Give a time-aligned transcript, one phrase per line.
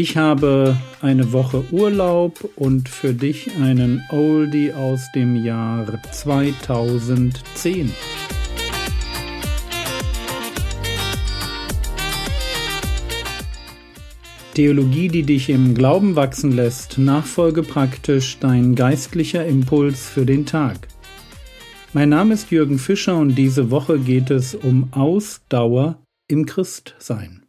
[0.00, 7.92] Ich habe eine Woche Urlaub und für dich einen Oldie aus dem Jahr 2010.
[14.54, 20.88] Theologie, die dich im Glauben wachsen lässt, nachfolge praktisch dein geistlicher Impuls für den Tag.
[21.92, 27.39] Mein Name ist Jürgen Fischer und diese Woche geht es um Ausdauer im Christsein.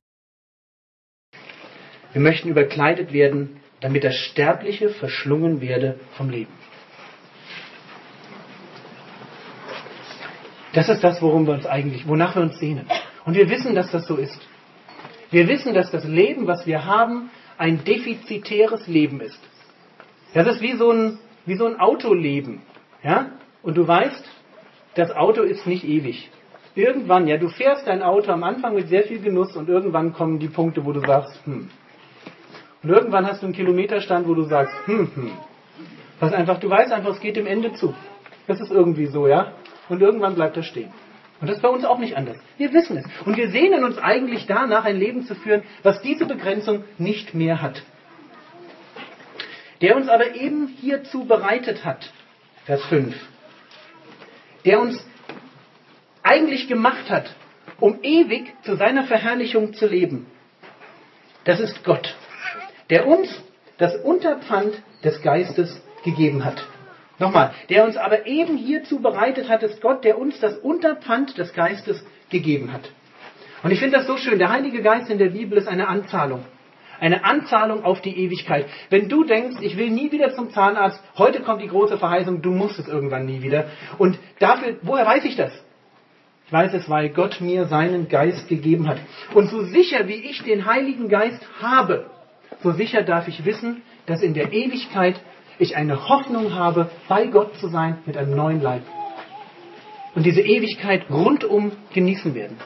[2.14, 6.52] Wir möchten überkleidet werden, damit das Sterbliche verschlungen werde vom Leben.
[10.74, 12.86] Das ist das, worum wir uns eigentlich, wonach wir uns sehnen.
[13.26, 14.40] Und wir wissen, dass das so ist.
[15.30, 19.40] Wir wissen, dass das Leben, was wir haben, ein defizitäres Leben ist.
[20.34, 22.62] Das ist wie so ein, wie so ein Autoleben.
[23.04, 23.32] Ja?
[23.64, 24.24] Und du weißt,
[24.96, 26.30] das Auto ist nicht ewig.
[26.74, 30.40] Irgendwann, ja, du fährst dein Auto am Anfang mit sehr viel Genuss und irgendwann kommen
[30.40, 31.70] die Punkte, wo du sagst, hm,
[32.84, 35.32] und irgendwann hast du einen Kilometerstand, wo du sagst, hm, hm.
[36.20, 37.94] Was einfach, du weißt einfach, es geht dem Ende zu.
[38.48, 39.54] Das ist irgendwie so, ja?
[39.90, 40.92] Und irgendwann bleibt er stehen.
[41.40, 42.38] Und das ist bei uns auch nicht anders.
[42.58, 43.06] Wir wissen es.
[43.26, 47.62] Und wir sehnen uns eigentlich danach, ein Leben zu führen, was diese Begrenzung nicht mehr
[47.62, 47.82] hat.
[49.82, 52.12] Der uns aber eben hierzu bereitet hat,
[52.66, 53.16] Vers 5,
[54.66, 55.04] der uns
[56.22, 57.36] eigentlich gemacht hat,
[57.80, 60.28] um ewig zu seiner Verherrlichung zu leben.
[61.46, 62.16] Das ist Gott
[62.92, 63.28] der uns
[63.78, 66.64] das Unterpfand des Geistes gegeben hat.
[67.18, 71.54] Nochmal, der uns aber eben hierzu bereitet hat, ist Gott, der uns das Unterpfand des
[71.54, 72.92] Geistes gegeben hat.
[73.64, 74.40] Und ich finde das so schön.
[74.40, 76.46] Der Heilige Geist in der Bibel ist eine Anzahlung.
[77.00, 78.66] Eine Anzahlung auf die Ewigkeit.
[78.90, 82.52] Wenn du denkst, ich will nie wieder zum Zahnarzt, heute kommt die große Verheißung, du
[82.52, 83.66] musst es irgendwann nie wieder.
[83.98, 85.52] Und dafür, woher weiß ich das?
[86.48, 88.98] Ich weiß es, weil Gott mir seinen Geist gegeben hat.
[89.34, 92.06] Und so sicher wie ich den Heiligen Geist habe,
[92.62, 95.20] so sicher darf ich wissen, dass in der Ewigkeit
[95.58, 98.84] ich eine Hoffnung habe, bei Gott zu sein mit einem neuen Leib.
[100.16, 102.58] Und diese Ewigkeit rundum genießen werden.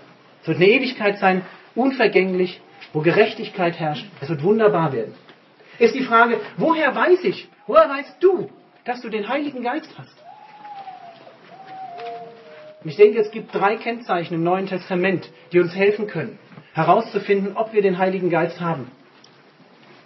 [0.41, 1.43] Es wird eine Ewigkeit sein,
[1.75, 2.61] unvergänglich,
[2.93, 4.05] wo Gerechtigkeit herrscht.
[4.21, 5.13] Es wird wunderbar werden.
[5.77, 8.49] Ist die Frage, woher weiß ich, woher weißt du,
[8.85, 10.15] dass du den Heiligen Geist hast?
[12.83, 16.37] Und ich denke, es gibt drei Kennzeichen im Neuen Testament, die uns helfen können,
[16.73, 18.91] herauszufinden, ob wir den Heiligen Geist haben.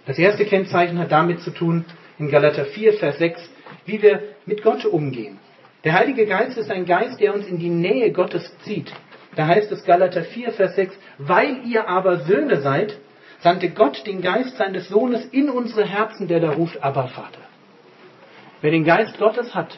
[0.09, 1.85] Das erste Kennzeichen hat damit zu tun,
[2.17, 3.47] in Galater 4, Vers 6,
[3.85, 5.37] wie wir mit Gott umgehen.
[5.83, 8.91] Der Heilige Geist ist ein Geist, der uns in die Nähe Gottes zieht.
[9.35, 12.97] Da heißt es Galater 4, Vers 6, weil ihr aber Söhne seid,
[13.41, 17.41] sandte Gott den Geist seines Sohnes in unsere Herzen, der da ruft, aber Vater.
[18.61, 19.77] Wer den Geist Gottes hat,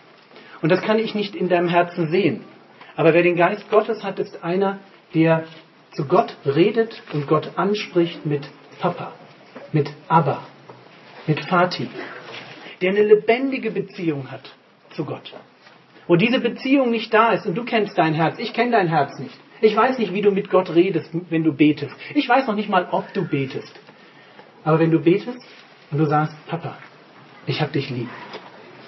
[0.61, 2.45] und das kann ich nicht in deinem Herzen sehen,
[2.95, 4.79] aber wer den Geist Gottes hat, ist einer,
[5.13, 5.43] der
[5.91, 8.47] zu Gott redet und Gott anspricht mit
[8.79, 9.11] Papa
[9.71, 10.43] mit Abba,
[11.27, 11.87] mit Vati,
[12.81, 14.53] der eine lebendige Beziehung hat
[14.91, 15.33] zu Gott.
[16.07, 19.17] Wo diese Beziehung nicht da ist und du kennst dein Herz, ich kenne dein Herz
[19.19, 19.37] nicht.
[19.61, 21.95] Ich weiß nicht, wie du mit Gott redest, wenn du betest.
[22.15, 23.79] Ich weiß noch nicht mal, ob du betest.
[24.63, 25.39] Aber wenn du betest
[25.91, 26.77] und du sagst, Papa,
[27.45, 28.09] ich hab dich lieb,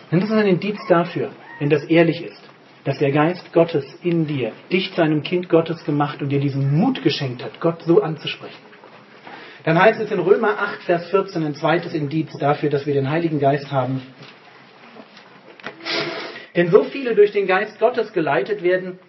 [0.10, 2.42] dann ist das ein Indiz dafür, wenn das ehrlich ist,
[2.84, 6.76] dass der Geist Gottes in dir dich zu einem Kind Gottes gemacht und dir diesen
[6.76, 8.73] Mut geschenkt hat, Gott so anzusprechen.
[9.64, 13.10] Dann heißt es in Römer 8, Vers 14 ein zweites Indiz dafür, dass wir den
[13.10, 14.02] Heiligen Geist haben.
[16.56, 19.00] Denn so viele durch den Geist Gottes geleitet werden,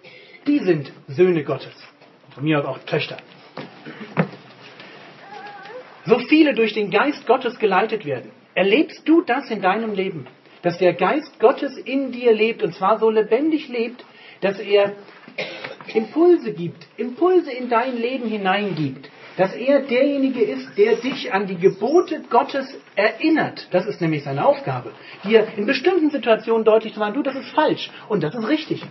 [0.47, 1.73] die sind Söhne Gottes.
[2.33, 3.17] Von mir aus auch Töchter.
[6.05, 8.31] So viele durch den Geist Gottes geleitet werden.
[8.53, 10.27] Erlebst du das in deinem Leben?
[10.61, 14.05] Dass der Geist Gottes in dir lebt und zwar so lebendig lebt,
[14.41, 14.93] dass er
[15.93, 21.57] Impulse gibt, Impulse in dein Leben hineingibt, dass er derjenige ist, der dich an die
[21.57, 22.65] Gebote Gottes
[22.95, 23.67] erinnert.
[23.71, 24.91] Das ist nämlich seine Aufgabe.
[25.23, 28.83] Dir in bestimmten Situationen deutlich zu machen, du, das ist falsch und das ist richtig.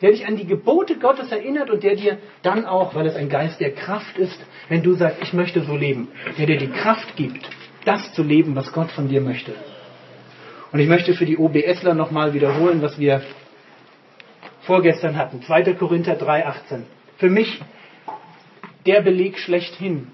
[0.00, 3.28] Der dich an die Gebote Gottes erinnert und der dir dann auch, weil es ein
[3.28, 6.08] Geist der Kraft ist, wenn du sagst, ich möchte so leben,
[6.38, 7.50] der dir die Kraft gibt,
[7.84, 9.52] das zu leben, was Gott von dir möchte.
[10.70, 13.22] Und ich möchte für die OBSler nochmal wiederholen, was wir
[14.60, 15.42] vorgestern hatten.
[15.42, 15.72] 2.
[15.74, 16.82] Korinther 3,18.
[17.16, 17.60] Für mich
[18.88, 20.06] der Beleg schlechthin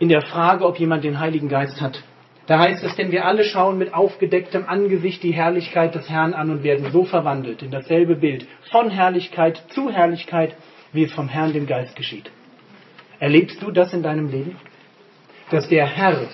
[0.00, 2.02] in der Frage, ob jemand den Heiligen Geist hat.
[2.48, 6.50] Da heißt es, denn wir alle schauen mit aufgedecktem Angesicht die Herrlichkeit des Herrn an
[6.50, 10.56] und werden so verwandelt in dasselbe Bild, von Herrlichkeit zu Herrlichkeit,
[10.92, 12.28] wie es vom Herrn dem Geist geschieht.
[13.20, 14.56] Erlebst du das in deinem Leben?
[15.50, 16.28] Dass der Herr,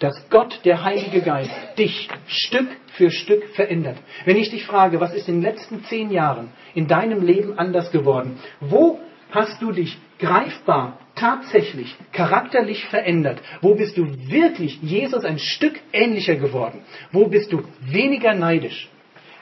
[0.00, 3.98] dass Gott, der Heilige Geist, dich Stück für Stück verändert.
[4.24, 7.92] Wenn ich dich frage, was ist in den letzten zehn Jahren in deinem Leben anders
[7.92, 8.38] geworden?
[8.60, 8.98] Wo
[9.30, 13.40] hast du dich greifbar, tatsächlich charakterlich verändert?
[13.60, 16.80] Wo bist du wirklich Jesus ein Stück ähnlicher geworden?
[17.12, 18.88] Wo bist du weniger neidisch,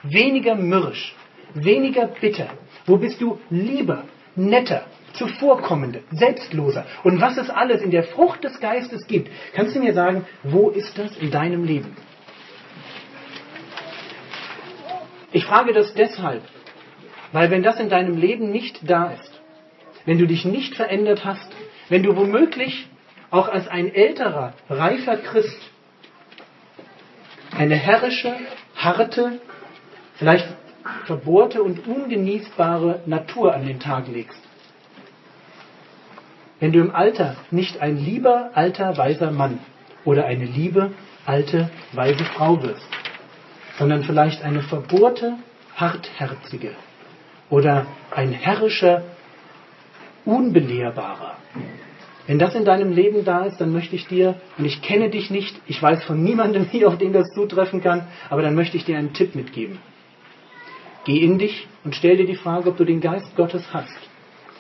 [0.03, 1.15] weniger mürrisch,
[1.55, 2.49] weniger bitter?
[2.85, 4.05] Wo bist du lieber,
[4.35, 4.87] netter,
[5.19, 6.87] zuvorkommender, selbstloser?
[7.05, 10.71] Und was es alles in der Frucht des Geistes gibt, kannst du mir sagen, wo
[10.71, 11.97] ist das in deinem Leben?
[15.33, 16.43] Ich frage das deshalb,
[17.33, 19.41] weil wenn das in deinem Leben nicht da ist,
[20.07, 21.53] wenn du dich nicht verändert hast,
[21.91, 22.89] wenn du womöglich
[23.31, 25.61] auch als ein älterer, reifer Christ
[27.57, 28.35] eine herrische,
[28.75, 29.41] harte,
[30.15, 30.49] vielleicht
[31.05, 34.48] verbohrte und ungenießbare Natur an den Tag legst.
[36.61, 39.61] Wenn du im Alter nicht ein lieber, alter, weiser Mann
[40.05, 40.93] oder eine liebe,
[41.25, 42.89] alte, weise Frau wirst,
[43.79, 45.35] sondern vielleicht eine verbohrte,
[45.77, 46.73] hartherzige
[47.49, 49.03] oder ein herrischer,
[50.25, 51.37] unbelehrbarer.
[52.27, 55.31] Wenn das in deinem Leben da ist, dann möchte ich dir, und ich kenne dich
[55.31, 58.85] nicht, ich weiß von niemandem hier, auf den das zutreffen kann, aber dann möchte ich
[58.85, 59.79] dir einen Tipp mitgeben.
[61.05, 64.08] Geh in dich und stell dir die Frage, ob du den Geist Gottes hast.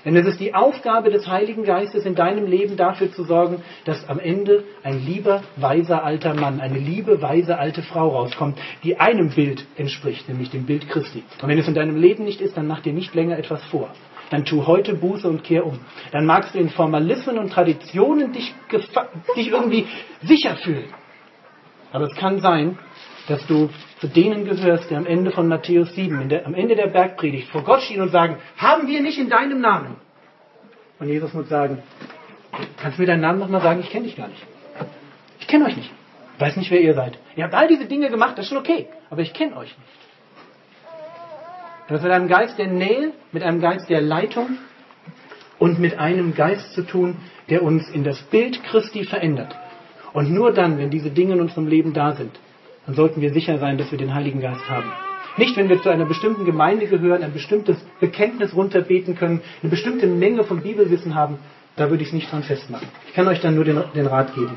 [0.08, 4.08] Denn es ist die Aufgabe des Heiligen Geistes in deinem Leben dafür zu sorgen, dass
[4.08, 9.28] am Ende ein lieber, weiser alter Mann, eine liebe, weise alte Frau rauskommt, die einem
[9.28, 11.24] Bild entspricht, nämlich dem Bild Christi.
[11.42, 13.90] Und wenn es in deinem Leben nicht ist, dann mach dir nicht länger etwas vor
[14.30, 15.78] dann tu heute Buße und kehr um.
[16.12, 18.54] Dann magst du in Formalismen und Traditionen dich,
[19.34, 19.86] dich irgendwie
[20.20, 20.92] sicher fühlen.
[21.92, 22.78] Aber es kann sein,
[23.28, 23.68] dass du
[24.00, 27.62] zu denen gehörst, die am Ende von Matthäus 7, der, am Ende der Bergpredigt vor
[27.62, 29.96] Gott stehen und sagen, haben wir nicht in deinem Namen?
[30.98, 31.82] Und Jesus muss sagen,
[32.80, 33.80] kannst du mir deinen Namen nochmal sagen?
[33.80, 34.42] Ich kenne dich gar nicht.
[35.40, 35.90] Ich kenne euch nicht.
[36.34, 37.18] Ich weiß nicht, wer ihr seid.
[37.36, 38.88] Ihr habt all diese Dinge gemacht, das ist schon okay.
[39.10, 39.98] Aber ich kenne euch nicht.
[41.88, 44.58] Du hast mit einem Geist der Nähe, mit einem Geist der Leitung
[45.58, 47.16] und mit einem Geist zu tun,
[47.48, 49.54] der uns in das Bild Christi verändert.
[50.12, 52.38] Und nur dann, wenn diese Dinge in unserem Leben da sind,
[52.88, 54.90] dann sollten wir sicher sein, dass wir den Heiligen Geist haben.
[55.36, 60.06] Nicht, wenn wir zu einer bestimmten Gemeinde gehören, ein bestimmtes Bekenntnis runterbeten können, eine bestimmte
[60.06, 61.38] Menge von Bibelwissen haben,
[61.76, 62.88] da würde ich es nicht dran festmachen.
[63.06, 64.56] Ich kann euch dann nur den, den Rat geben.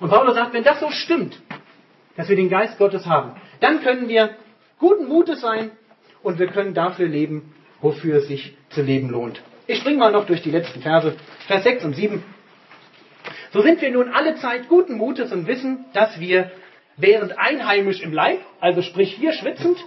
[0.00, 1.38] Und Paulus sagt, wenn das so stimmt,
[2.16, 4.30] dass wir den Geist Gottes haben, dann können wir
[4.78, 5.72] guten Mutes sein
[6.22, 9.42] und wir können dafür leben, wofür es sich zu leben lohnt.
[9.66, 11.14] Ich springe mal noch durch die letzten Verse,
[11.46, 12.22] Vers 6 und 7.
[13.52, 16.50] So sind wir nun alle Zeit guten Mutes und wissen, dass wir
[17.00, 19.78] während einheimisch im Leib, also sprich hier schwitzend,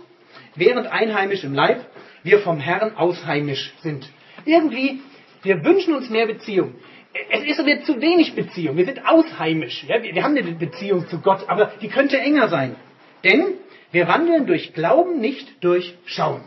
[0.56, 1.86] während einheimisch im Leib,
[2.24, 4.08] wir vom Herrn ausheimisch sind.
[4.46, 5.02] Irgendwie,
[5.44, 6.76] wir wünschen uns mehr Beziehung.
[7.30, 8.76] Es ist aber zu wenig Beziehung.
[8.76, 9.84] Wir sind ausheimisch.
[9.88, 10.02] Ja?
[10.02, 12.76] Wir, wir haben eine Beziehung zu Gott, aber die könnte enger sein.
[13.24, 13.56] Denn
[13.92, 16.42] wir wandeln durch Glauben, nicht durch Schauen.